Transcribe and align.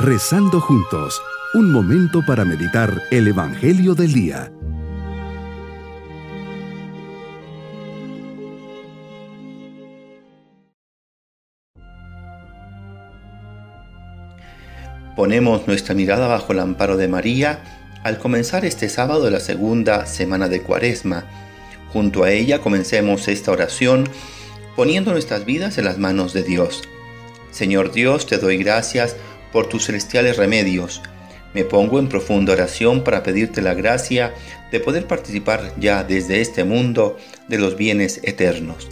Rezando 0.00 0.60
juntos, 0.60 1.20
un 1.54 1.72
momento 1.72 2.24
para 2.24 2.44
meditar 2.44 3.02
el 3.10 3.26
Evangelio 3.26 3.96
del 3.96 4.12
Día. 4.12 4.52
Ponemos 15.16 15.66
nuestra 15.66 15.96
mirada 15.96 16.28
bajo 16.28 16.52
el 16.52 16.60
amparo 16.60 16.96
de 16.96 17.08
María 17.08 17.98
al 18.04 18.18
comenzar 18.18 18.64
este 18.64 18.88
sábado 18.88 19.28
la 19.30 19.40
segunda 19.40 20.06
semana 20.06 20.48
de 20.48 20.62
Cuaresma. 20.62 21.24
Junto 21.92 22.22
a 22.22 22.30
ella 22.30 22.60
comencemos 22.60 23.26
esta 23.26 23.50
oración 23.50 24.08
poniendo 24.76 25.10
nuestras 25.10 25.44
vidas 25.44 25.76
en 25.76 25.86
las 25.86 25.98
manos 25.98 26.32
de 26.34 26.44
Dios. 26.44 26.88
Señor 27.50 27.90
Dios, 27.90 28.26
te 28.26 28.38
doy 28.38 28.58
gracias 28.58 29.16
por 29.52 29.68
tus 29.68 29.86
celestiales 29.86 30.36
remedios. 30.36 31.02
Me 31.54 31.64
pongo 31.64 31.98
en 31.98 32.08
profunda 32.08 32.52
oración 32.52 33.04
para 33.04 33.22
pedirte 33.22 33.62
la 33.62 33.74
gracia 33.74 34.34
de 34.70 34.80
poder 34.80 35.06
participar 35.06 35.72
ya 35.78 36.04
desde 36.04 36.40
este 36.40 36.64
mundo 36.64 37.16
de 37.48 37.58
los 37.58 37.76
bienes 37.76 38.20
eternos. 38.22 38.88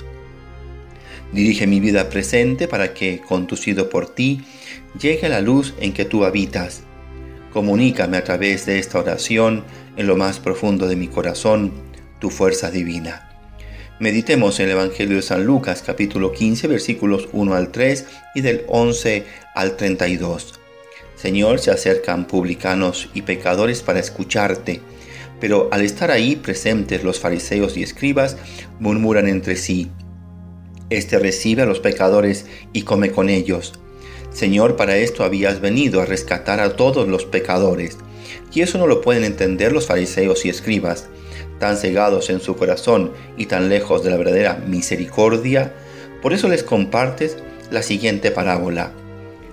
Dirige 1.33 1.67
mi 1.67 1.81
vida 1.81 2.09
presente 2.09 2.69
para 2.69 2.95
que, 2.95 3.21
conducido 3.21 3.91
por 3.91 4.15
ti, 4.15 4.45
llegue 4.99 5.27
a 5.27 5.31
la 5.31 5.41
luz 5.41 5.75
en 5.81 5.93
que 5.93 6.05
tú 6.05 6.25
habitas. 6.25 6.83
Comunícame 7.53 8.17
a 8.17 8.25
través 8.25 8.65
de 8.67 8.79
esta 8.79 8.99
oración 8.99 9.65
en 9.97 10.07
lo 10.07 10.17
más 10.17 10.39
profundo 10.39 10.87
de 10.89 10.97
mi 10.97 11.09
corazón 11.09 11.73
tu 12.21 12.31
fuerza 12.31 12.71
divina. 12.71 13.36
Meditemos 13.99 14.61
en 14.61 14.67
el 14.67 14.73
Evangelio 14.73 15.17
de 15.17 15.23
San 15.23 15.47
Lucas 15.47 15.83
capítulo 15.85 16.31
15 16.31 16.67
versículos 16.67 17.31
1 17.33 17.55
al 17.55 17.73
3 17.73 18.05
y 18.35 18.43
del 18.43 18.65
11 18.69 19.25
al 19.55 19.79
32. 19.79 20.61
Señor, 21.15 21.61
se 21.61 21.71
acercan 21.71 22.27
publicanos 22.27 23.09
y 23.15 23.23
pecadores 23.23 23.81
para 23.81 23.99
escucharte, 23.99 24.83
pero 25.41 25.71
al 25.73 25.81
estar 25.81 26.11
ahí 26.11 26.37
presentes 26.37 27.05
los 27.05 27.21
fariseos 27.21 27.79
y 27.79 27.83
escribas 27.83 28.37
murmuran 28.81 29.29
entre 29.29 29.57
sí. 29.57 29.91
Este 30.91 31.19
recibe 31.19 31.63
a 31.63 31.67
los 31.67 31.81
pecadores 31.81 32.45
y 32.75 32.83
come 32.83 33.13
con 33.13 33.31
ellos. 33.31 33.73
Señor, 34.31 34.77
para 34.77 34.99
esto 34.99 35.25
habías 35.25 35.63
venido 35.63 36.03
a 36.03 36.05
rescatar 36.05 36.61
a 36.61 36.77
todos 36.77 37.09
los 37.09 37.25
pecadores. 37.25 37.97
Y 38.53 38.61
eso 38.61 38.77
no 38.77 38.87
lo 38.87 39.01
pueden 39.01 39.25
entender 39.25 39.73
los 39.73 39.87
fariseos 39.87 40.45
y 40.45 40.51
escribas, 40.51 41.09
tan 41.59 41.77
cegados 41.77 42.31
en 42.31 42.41
su 42.41 42.57
corazón 42.57 43.13
y 43.37 43.47
tan 43.47 43.69
lejos 43.69 44.03
de 44.03 44.11
la 44.11 44.17
verdadera 44.17 44.63
misericordia. 44.67 45.73
Por 46.23 46.33
eso 46.33 46.49
les 46.49 46.63
compartes 46.63 47.39
la 47.71 47.83
siguiente 47.83 48.31
parábola. 48.31 48.93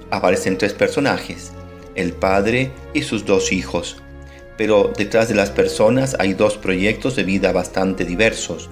Aparecen 0.09 0.57
tres 0.57 0.73
personajes, 0.73 1.51
el 1.95 2.13
padre 2.13 2.71
y 2.93 3.03
sus 3.03 3.25
dos 3.25 3.51
hijos. 3.51 3.97
Pero 4.57 4.91
detrás 4.95 5.29
de 5.29 5.35
las 5.35 5.49
personas 5.49 6.15
hay 6.19 6.33
dos 6.33 6.57
proyectos 6.57 7.15
de 7.15 7.23
vida 7.23 7.51
bastante 7.51 8.05
diversos. 8.05 8.69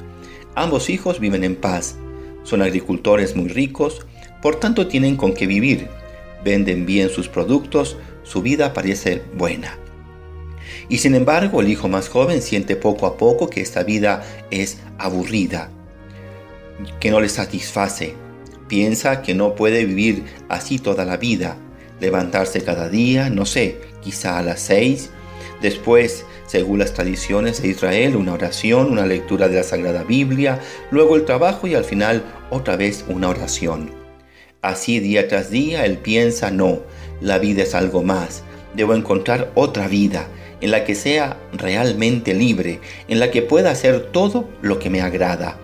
Ambos 0.54 0.90
hijos 0.90 1.20
viven 1.20 1.44
en 1.44 1.56
paz, 1.56 1.96
son 2.44 2.62
agricultores 2.62 3.36
muy 3.36 3.48
ricos, 3.48 4.06
por 4.42 4.60
tanto 4.60 4.88
tienen 4.88 5.16
con 5.16 5.34
qué 5.34 5.48
vivir, 5.48 5.88
venden 6.44 6.86
bien 6.86 7.10
sus 7.10 7.30
productos, 7.30 7.98
su 8.24 8.42
vida 8.42 8.74
parece 8.74 9.24
buena. 9.34 9.81
Y 10.90 10.98
sin 10.98 11.16
embargo, 11.16 11.62
el 11.62 11.70
hijo 11.70 11.88
más 11.88 12.10
joven 12.10 12.42
siente 12.42 12.76
poco 12.76 13.06
a 13.06 13.18
poco 13.18 13.50
que 13.50 13.62
esta 13.62 13.84
vida 13.84 14.24
es 14.52 14.78
aburrida, 14.98 15.70
que 17.00 17.12
no 17.12 17.22
le 17.22 17.30
satisface. 17.30 18.16
Piensa 18.68 19.22
que 19.22 19.34
no 19.34 19.56
puede 19.56 19.86
vivir 19.86 20.24
así 20.50 20.80
toda 20.80 21.06
la 21.06 21.18
vida, 21.18 21.58
levantarse 22.00 22.64
cada 22.64 22.90
día, 22.90 23.30
no 23.30 23.46
sé, 23.46 23.80
quizá 24.02 24.38
a 24.38 24.44
las 24.44 24.62
seis, 24.62 25.10
después, 25.62 26.26
según 26.48 26.80
las 26.80 26.94
tradiciones 26.94 27.62
de 27.62 27.70
Israel, 27.70 28.16
una 28.16 28.34
oración, 28.34 28.92
una 28.92 29.06
lectura 29.06 29.48
de 29.48 29.58
la 29.58 29.64
Sagrada 29.64 30.04
Biblia, 30.04 30.60
luego 30.90 31.16
el 31.16 31.26
trabajo 31.26 31.68
y 31.68 31.76
al 31.76 31.86
final 31.86 32.24
otra 32.50 32.76
vez 32.76 33.06
una 33.08 33.30
oración. 33.30 33.92
Así 34.62 35.00
día 35.00 35.28
tras 35.28 35.50
día 35.50 35.86
él 35.86 35.98
piensa, 35.98 36.52
no, 36.52 36.82
la 37.20 37.40
vida 37.40 37.64
es 37.64 37.74
algo 37.74 38.04
más, 38.04 38.44
debo 38.76 38.94
encontrar 38.94 39.52
otra 39.56 39.88
vida 39.88 40.28
en 40.62 40.72
la 40.72 40.84
que 40.86 40.96
sea 40.96 41.38
realmente 41.54 42.34
libre, 42.34 42.80
en 43.08 43.20
la 43.20 43.32
que 43.32 43.42
pueda 43.42 43.72
hacer 43.72 44.12
todo 44.12 44.48
lo 44.62 44.80
que 44.80 44.90
me 44.90 45.02
agrada. 45.02 45.58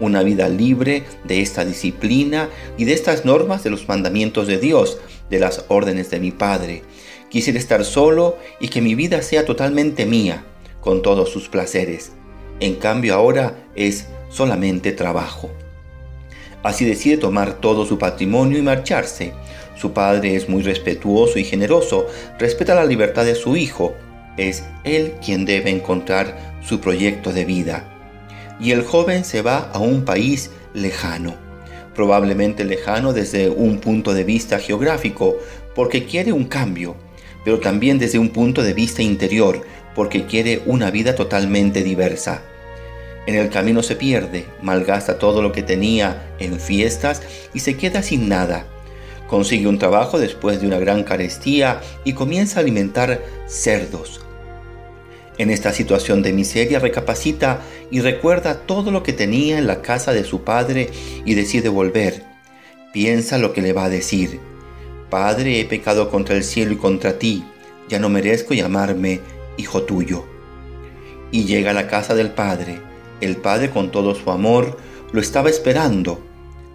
Una 0.00 0.22
vida 0.22 0.48
libre 0.48 1.04
de 1.24 1.40
esta 1.40 1.64
disciplina 1.64 2.48
y 2.76 2.84
de 2.84 2.92
estas 2.92 3.24
normas 3.24 3.62
de 3.64 3.70
los 3.70 3.88
mandamientos 3.88 4.46
de 4.46 4.58
Dios, 4.58 4.98
de 5.30 5.38
las 5.38 5.64
órdenes 5.68 6.10
de 6.10 6.20
mi 6.20 6.30
Padre. 6.30 6.82
Quisiera 7.30 7.58
estar 7.58 7.84
solo 7.84 8.38
y 8.60 8.68
que 8.68 8.80
mi 8.80 8.94
vida 8.94 9.22
sea 9.22 9.44
totalmente 9.44 10.06
mía, 10.06 10.44
con 10.80 11.02
todos 11.02 11.30
sus 11.30 11.48
placeres. 11.48 12.12
En 12.60 12.76
cambio 12.76 13.14
ahora 13.14 13.54
es 13.76 14.06
solamente 14.30 14.92
trabajo. 14.92 15.50
Así 16.62 16.84
decide 16.84 17.16
tomar 17.16 17.60
todo 17.60 17.86
su 17.86 17.98
patrimonio 17.98 18.58
y 18.58 18.62
marcharse. 18.62 19.32
Su 19.76 19.92
padre 19.92 20.34
es 20.34 20.48
muy 20.48 20.62
respetuoso 20.62 21.38
y 21.38 21.44
generoso, 21.44 22.06
respeta 22.38 22.74
la 22.74 22.84
libertad 22.84 23.24
de 23.24 23.36
su 23.36 23.56
hijo. 23.56 23.94
Es 24.38 24.64
él 24.84 25.14
quien 25.22 25.44
debe 25.44 25.68
encontrar 25.68 26.56
su 26.62 26.80
proyecto 26.80 27.32
de 27.32 27.44
vida. 27.44 27.84
Y 28.60 28.70
el 28.70 28.82
joven 28.82 29.24
se 29.24 29.42
va 29.42 29.70
a 29.72 29.78
un 29.78 30.04
país 30.04 30.50
lejano, 30.72 31.34
probablemente 31.94 32.64
lejano 32.64 33.12
desde 33.12 33.50
un 33.50 33.78
punto 33.78 34.14
de 34.14 34.24
vista 34.24 34.58
geográfico, 34.58 35.36
porque 35.74 36.04
quiere 36.04 36.32
un 36.32 36.44
cambio, 36.44 36.96
pero 37.44 37.60
también 37.60 37.98
desde 37.98 38.18
un 38.18 38.30
punto 38.30 38.62
de 38.62 38.72
vista 38.72 39.02
interior, 39.02 39.64
porque 39.94 40.26
quiere 40.26 40.62
una 40.66 40.90
vida 40.90 41.14
totalmente 41.14 41.82
diversa. 41.82 42.42
En 43.26 43.34
el 43.34 43.50
camino 43.50 43.82
se 43.82 43.96
pierde, 43.96 44.46
malgasta 44.62 45.18
todo 45.18 45.42
lo 45.42 45.52
que 45.52 45.62
tenía 45.62 46.32
en 46.38 46.58
fiestas 46.58 47.22
y 47.52 47.60
se 47.60 47.76
queda 47.76 48.02
sin 48.02 48.28
nada. 48.28 48.66
Consigue 49.28 49.66
un 49.66 49.78
trabajo 49.78 50.18
después 50.18 50.60
de 50.60 50.66
una 50.66 50.78
gran 50.78 51.04
carestía 51.04 51.80
y 52.04 52.14
comienza 52.14 52.58
a 52.58 52.62
alimentar 52.62 53.20
cerdos. 53.46 54.20
En 55.38 55.50
esta 55.50 55.72
situación 55.72 56.22
de 56.22 56.32
miseria 56.32 56.80
recapacita 56.80 57.62
y 57.90 58.00
recuerda 58.00 58.66
todo 58.66 58.90
lo 58.90 59.02
que 59.02 59.12
tenía 59.12 59.58
en 59.58 59.66
la 59.66 59.82
casa 59.82 60.12
de 60.12 60.24
su 60.24 60.42
padre 60.42 60.90
y 61.24 61.34
decide 61.34 61.68
volver. 61.68 62.24
Piensa 62.92 63.38
lo 63.38 63.52
que 63.52 63.62
le 63.62 63.72
va 63.72 63.84
a 63.84 63.90
decir. 63.90 64.40
Padre, 65.10 65.60
he 65.60 65.64
pecado 65.64 66.10
contra 66.10 66.36
el 66.36 66.44
cielo 66.44 66.72
y 66.72 66.76
contra 66.76 67.18
ti, 67.18 67.44
ya 67.88 67.98
no 67.98 68.08
merezco 68.08 68.52
llamarme 68.52 69.20
hijo 69.56 69.82
tuyo. 69.82 70.24
Y 71.30 71.44
llega 71.44 71.70
a 71.70 71.74
la 71.74 71.86
casa 71.86 72.14
del 72.14 72.30
padre 72.30 72.88
el 73.20 73.36
padre 73.36 73.70
con 73.70 73.90
todo 73.90 74.14
su 74.14 74.30
amor 74.30 74.76
lo 75.12 75.20
estaba 75.20 75.50
esperando. 75.50 76.24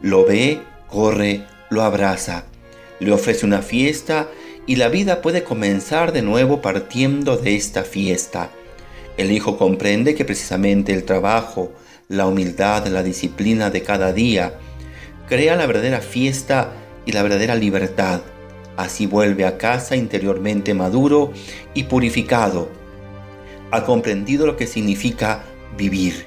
Lo 0.02 0.26
ve, 0.26 0.62
corre, 0.88 1.46
lo 1.70 1.84
abraza, 1.84 2.46
le 3.00 3.12
ofrece 3.12 3.46
una 3.46 3.62
fiesta 3.62 4.30
y 4.66 4.78
la 4.78 4.90
vida 4.90 5.22
puede 5.22 5.44
comenzar 5.44 6.14
de 6.14 6.22
nuevo 6.22 6.62
partiendo 6.62 7.38
de 7.38 7.56
esta 7.56 7.84
fiesta. 7.84 8.50
El 9.18 9.32
hijo 9.32 9.58
comprende 9.58 10.16
que 10.16 10.26
precisamente 10.26 10.94
el 10.94 11.04
trabajo, 11.04 11.72
la 12.08 12.26
humildad, 12.26 12.88
la 12.88 13.04
disciplina 13.04 13.70
de 13.70 13.84
cada 13.84 14.14
día, 14.14 14.60
crea 15.28 15.56
la 15.56 15.66
verdadera 15.66 16.00
fiesta 16.00 16.72
y 17.06 17.12
la 17.12 17.24
verdadera 17.24 17.56
libertad. 17.56 18.22
Así 18.78 19.06
vuelve 19.06 19.46
a 19.46 19.58
casa 19.58 19.96
interiormente 19.96 20.74
maduro 20.74 21.32
y 21.74 21.84
purificado. 21.84 22.70
Ha 23.72 23.84
comprendido 23.84 24.46
lo 24.48 24.56
que 24.56 24.68
significa 24.68 25.44
vivir. 25.78 26.26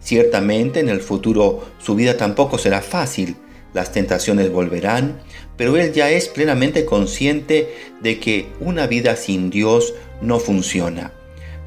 Ciertamente 0.00 0.78
en 0.78 0.88
el 0.88 1.00
futuro 1.00 1.64
su 1.78 1.96
vida 1.96 2.16
tampoco 2.16 2.58
será 2.58 2.82
fácil, 2.82 3.36
las 3.76 3.92
tentaciones 3.92 4.50
volverán, 4.50 5.18
pero 5.58 5.76
él 5.76 5.92
ya 5.92 6.10
es 6.10 6.28
plenamente 6.28 6.86
consciente 6.86 7.74
de 8.00 8.18
que 8.18 8.46
una 8.58 8.86
vida 8.86 9.16
sin 9.16 9.50
Dios 9.50 9.92
no 10.22 10.40
funciona. 10.40 11.12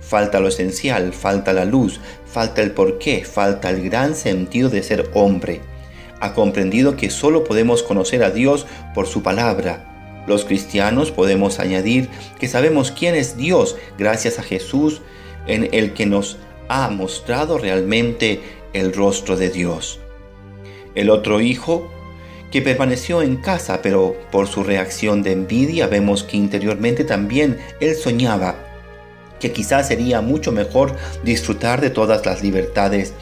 Falta 0.02 0.40
lo 0.40 0.48
esencial, 0.48 1.14
falta 1.14 1.54
la 1.54 1.66
luz, 1.66 2.00
falta 2.26 2.64
el 2.64 2.72
porqué, 2.72 3.24
falta 3.26 3.70
el 3.70 3.88
gran 3.88 4.16
sentido 4.16 4.70
de 4.70 4.82
ser 4.82 5.12
hombre. 5.14 5.62
Ha 6.20 6.34
comprendido 6.34 6.96
que 6.96 7.12
solo 7.12 7.44
podemos 7.44 7.84
conocer 7.84 8.24
a 8.24 8.32
Dios 8.32 8.66
por 8.96 9.06
su 9.06 9.22
palabra. 9.22 10.24
Los 10.26 10.46
cristianos 10.46 11.12
podemos 11.12 11.60
añadir 11.60 12.10
que 12.40 12.48
sabemos 12.48 12.90
quién 12.90 13.14
es 13.14 13.38
Dios 13.38 13.76
gracias 14.00 14.40
a 14.40 14.44
Jesús 14.44 15.04
en 15.46 15.70
el 15.74 15.94
que 15.94 16.08
nos 16.08 16.40
ha 16.70 16.90
mostrado 16.90 17.60
realmente 17.60 18.42
el 18.74 18.94
rostro 18.94 19.38
de 19.38 19.52
Dios. 19.52 20.00
El 20.96 21.12
otro 21.12 21.40
hijo, 21.40 21.88
que 22.52 22.62
permaneció 22.62 23.22
en 23.22 23.38
casa, 23.38 23.82
pero 23.82 24.16
por 24.32 24.48
su 24.48 24.64
reacción 24.64 25.22
de 25.22 25.32
envidia 25.34 25.88
vemos 25.88 26.24
que 26.24 26.38
interiormente 26.38 27.04
también 27.04 27.60
él 27.80 27.96
soñaba 27.96 28.70
que 29.40 29.52
quizás 29.52 29.88
sería 29.88 30.22
mucho 30.22 30.52
mejor 30.52 30.96
disfrutar 31.24 31.82
de 31.82 31.90
todas 31.90 32.26
las 32.26 32.44
libertades 32.44 33.14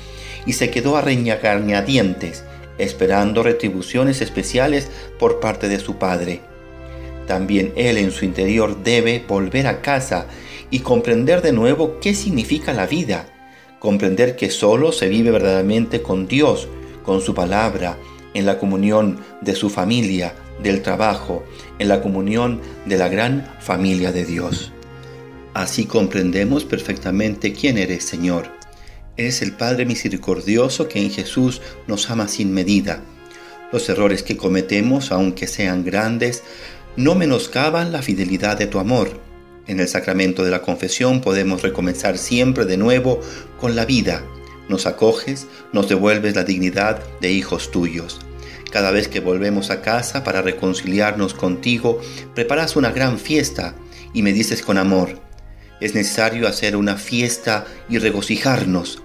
y 0.46 0.54
se 0.54 0.70
quedó 0.72 0.98
a 0.98 1.02
dientes 1.02 2.44
esperando 2.78 3.44
retribuciones 3.44 4.22
especiales 4.22 4.90
por 5.20 5.40
parte 5.40 5.68
de 5.68 5.80
su 5.80 5.98
padre. 5.98 6.42
también 7.28 7.74
él 7.76 7.98
en 7.98 8.12
su 8.12 8.24
interior 8.24 8.84
debe 8.84 9.22
volver 9.28 9.68
a 9.68 9.82
casa 9.82 10.28
y 10.70 10.80
comprender 10.80 11.42
de 11.42 11.52
nuevo 11.52 12.00
qué 12.00 12.14
significa 12.14 12.72
la 12.72 12.88
vida, 12.88 13.26
comprender 13.80 14.38
que 14.38 14.50
solo 14.50 14.94
se 14.94 15.10
vive 15.10 15.32
verdaderamente 15.32 16.02
con 16.02 16.28
Dios, 16.28 16.70
con 17.04 17.20
su 17.20 17.34
palabra, 17.36 17.98
en 18.34 18.46
la 18.46 18.58
comunión 18.60 19.20
de 19.42 19.56
su 19.56 19.70
familia, 19.70 20.36
del 20.62 20.82
trabajo, 20.82 21.44
en 21.80 21.88
la 21.88 22.02
comunión 22.02 22.62
de 22.86 22.98
la 22.98 23.10
gran 23.10 23.48
familia 23.60 24.12
de 24.12 24.26
Dios. 24.26 24.72
Así 25.54 25.86
comprendemos 25.86 26.66
perfectamente 26.66 27.54
quién 27.54 27.78
eres, 27.78 28.04
Señor. 28.04 28.52
Eres 29.18 29.42
el 29.42 29.54
Padre 29.54 29.86
misericordioso 29.86 30.88
que 30.88 31.02
en 31.02 31.10
Jesús 31.10 31.62
nos 31.88 32.10
ama 32.12 32.28
sin 32.28 32.54
medida. 32.54 33.02
Los 33.72 33.90
errores 33.90 34.22
que 34.22 34.38
cometemos, 34.38 35.12
aunque 35.12 35.48
sean 35.48 35.84
grandes, 35.84 36.44
no 36.96 37.16
menoscaban 37.16 37.92
la 37.92 38.02
fidelidad 38.02 38.58
de 38.58 38.68
tu 38.68 38.80
amor. 38.80 39.20
En 39.66 39.80
el 39.80 39.88
sacramento 39.88 40.44
de 40.44 40.52
la 40.52 40.62
confesión 40.62 41.22
podemos 41.22 41.62
recomenzar 41.62 42.18
siempre 42.18 42.66
de 42.66 42.78
nuevo 42.78 43.20
con 43.60 43.76
la 43.76 43.86
vida. 43.86 44.24
Nos 44.70 44.86
acoges, 44.86 45.48
nos 45.74 45.88
devuelves 45.88 46.36
la 46.36 46.44
dignidad 46.44 47.02
de 47.22 47.32
hijos 47.32 47.72
tuyos. 47.72 48.20
Cada 48.72 48.92
vez 48.92 49.08
que 49.08 49.22
volvemos 49.22 49.70
a 49.70 49.82
casa 49.82 50.24
para 50.24 50.42
reconciliarnos 50.42 51.34
contigo, 51.34 52.02
preparas 52.36 52.76
una 52.76 52.92
gran 52.92 53.18
fiesta 53.18 53.76
y 54.14 54.22
me 54.22 54.34
dices 54.34 54.62
con 54.62 54.78
amor, 54.78 55.22
es 55.80 55.94
necesario 55.96 56.48
hacer 56.48 56.76
una 56.76 56.98
fiesta 56.98 57.66
y 57.88 58.00
regocijarnos, 58.00 59.02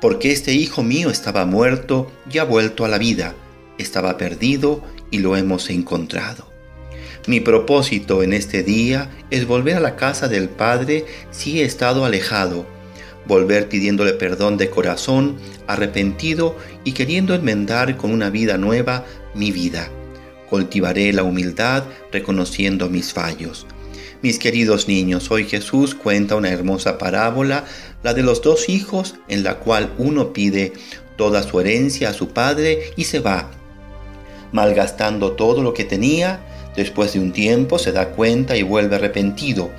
porque 0.00 0.32
este 0.32 0.54
hijo 0.54 0.82
mío 0.82 1.10
estaba 1.10 1.44
muerto 1.44 2.10
y 2.30 2.38
ha 2.38 2.44
vuelto 2.44 2.84
a 2.84 2.88
la 2.88 2.98
vida, 2.98 3.34
estaba 3.78 4.16
perdido 4.18 4.82
y 5.10 5.18
lo 5.18 5.36
hemos 5.36 5.70
encontrado. 5.70 6.50
Mi 7.26 7.38
propósito 7.38 8.24
en 8.24 8.32
este 8.32 8.64
día 8.64 9.10
es 9.30 9.46
volver 9.46 9.76
a 9.76 9.80
la 9.80 9.94
casa 9.94 10.26
del 10.26 10.48
Padre 10.48 11.04
si 11.30 11.60
he 11.60 11.64
estado 11.64 12.04
alejado, 12.04 12.66
volver 13.26 13.68
pidiéndole 13.68 14.12
perdón 14.14 14.56
de 14.56 14.70
corazón, 14.70 15.36
arrepentido 15.66 16.56
y 16.84 16.92
queriendo 16.92 17.34
enmendar 17.34 17.96
con 17.96 18.12
una 18.12 18.30
vida 18.30 18.58
nueva 18.58 19.04
mi 19.34 19.50
vida. 19.50 19.88
Cultivaré 20.48 21.12
la 21.12 21.22
humildad 21.22 21.84
reconociendo 22.10 22.90
mis 22.90 23.12
fallos. 23.12 23.66
Mis 24.22 24.38
queridos 24.38 24.86
niños, 24.86 25.30
hoy 25.30 25.44
Jesús 25.44 25.94
cuenta 25.94 26.36
una 26.36 26.50
hermosa 26.50 26.98
parábola, 26.98 27.64
la 28.02 28.14
de 28.14 28.22
los 28.22 28.42
dos 28.42 28.68
hijos, 28.68 29.16
en 29.28 29.42
la 29.42 29.56
cual 29.56 29.92
uno 29.98 30.32
pide 30.32 30.72
toda 31.16 31.42
su 31.42 31.58
herencia 31.58 32.10
a 32.10 32.12
su 32.12 32.28
padre 32.28 32.92
y 32.96 33.04
se 33.04 33.18
va, 33.18 33.50
malgastando 34.52 35.32
todo 35.32 35.62
lo 35.62 35.74
que 35.74 35.84
tenía, 35.84 36.40
después 36.76 37.14
de 37.14 37.20
un 37.20 37.32
tiempo 37.32 37.78
se 37.78 37.92
da 37.92 38.10
cuenta 38.10 38.56
y 38.56 38.62
vuelve 38.62 38.96
arrepentido 38.96 39.70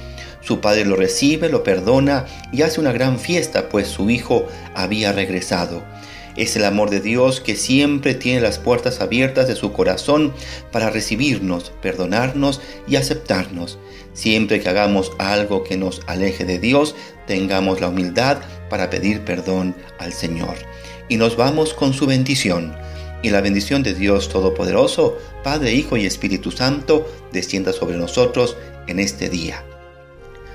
su 0.43 0.59
padre 0.59 0.83
lo 0.83 0.95
recibe, 0.95 1.49
lo 1.49 1.63
perdona 1.63 2.25
y 2.51 2.63
hace 2.63 2.81
una 2.81 2.91
gran 2.91 3.17
fiesta, 3.17 3.69
pues 3.69 3.87
su 3.87 4.09
hijo 4.09 4.47
había 4.75 5.13
regresado. 5.13 5.83
Es 6.35 6.55
el 6.55 6.65
amor 6.65 6.89
de 6.89 6.99
Dios 6.99 7.39
que 7.39 7.55
siempre 7.55 8.15
tiene 8.15 8.41
las 8.41 8.57
puertas 8.57 8.99
abiertas 9.01 9.47
de 9.47 9.55
su 9.55 9.71
corazón 9.71 10.33
para 10.71 10.89
recibirnos, 10.89 11.71
perdonarnos 11.81 12.59
y 12.87 12.95
aceptarnos. 12.95 13.77
Siempre 14.13 14.59
que 14.59 14.67
hagamos 14.67 15.11
algo 15.17 15.63
que 15.63 15.77
nos 15.77 16.01
aleje 16.07 16.43
de 16.43 16.59
Dios, 16.59 16.95
tengamos 17.27 17.79
la 17.79 17.89
humildad 17.89 18.39
para 18.69 18.89
pedir 18.89 19.21
perdón 19.21 19.75
al 19.99 20.11
Señor. 20.11 20.55
Y 21.07 21.17
nos 21.17 21.37
vamos 21.37 21.73
con 21.73 21.93
su 21.93 22.05
bendición. 22.07 22.75
Y 23.21 23.29
la 23.29 23.41
bendición 23.41 23.83
de 23.83 23.93
Dios 23.93 24.27
Todopoderoso, 24.27 25.17
Padre, 25.43 25.73
Hijo 25.73 25.95
y 25.95 26.05
Espíritu 26.05 26.51
Santo, 26.51 27.07
descienda 27.31 27.71
sobre 27.71 27.95
nosotros 27.95 28.57
en 28.87 28.99
este 28.99 29.29
día 29.29 29.63